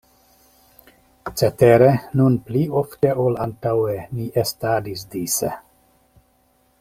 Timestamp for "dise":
5.17-5.53